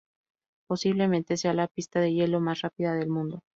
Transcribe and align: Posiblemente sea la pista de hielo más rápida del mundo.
Posiblemente 0.67 1.37
sea 1.37 1.53
la 1.53 1.67
pista 1.67 1.99
de 1.99 2.11
hielo 2.11 2.39
más 2.39 2.61
rápida 2.63 2.95
del 2.95 3.07
mundo. 3.09 3.41